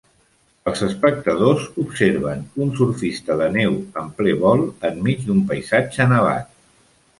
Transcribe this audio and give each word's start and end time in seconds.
Els 0.69 0.79
espectadors 0.85 1.67
observen 1.83 2.41
un 2.65 2.73
surfista 2.79 3.37
de 3.43 3.51
neu 3.59 3.79
en 4.03 4.11
ple 4.23 4.35
vol 4.47 4.67
enmig 4.93 5.23
d'un 5.29 5.47
paisatge 5.55 6.11
nevat. 6.17 6.53